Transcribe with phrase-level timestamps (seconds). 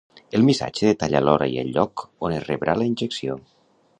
[0.37, 3.37] El missatge detalla l’hora i el lloc on es rebrà la injecció.